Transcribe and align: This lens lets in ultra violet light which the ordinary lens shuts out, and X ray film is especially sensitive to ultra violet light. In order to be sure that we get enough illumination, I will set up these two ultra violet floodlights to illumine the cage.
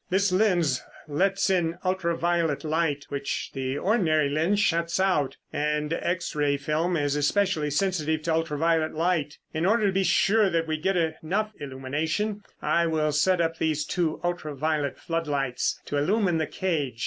This 0.09 0.31
lens 0.31 0.81
lets 1.07 1.47
in 1.51 1.77
ultra 1.85 2.17
violet 2.17 2.63
light 2.63 3.05
which 3.09 3.51
the 3.53 3.77
ordinary 3.77 4.29
lens 4.31 4.59
shuts 4.59 4.99
out, 4.99 5.37
and 5.53 5.93
X 5.93 6.33
ray 6.35 6.57
film 6.57 6.97
is 6.97 7.15
especially 7.15 7.69
sensitive 7.69 8.23
to 8.23 8.33
ultra 8.33 8.57
violet 8.57 8.95
light. 8.95 9.37
In 9.53 9.63
order 9.63 9.85
to 9.85 9.91
be 9.93 10.03
sure 10.03 10.49
that 10.49 10.65
we 10.65 10.77
get 10.77 10.97
enough 10.97 11.53
illumination, 11.59 12.41
I 12.63 12.87
will 12.87 13.11
set 13.11 13.39
up 13.39 13.59
these 13.59 13.85
two 13.85 14.19
ultra 14.23 14.55
violet 14.55 14.97
floodlights 14.97 15.79
to 15.85 15.97
illumine 15.97 16.39
the 16.39 16.47
cage. 16.47 16.99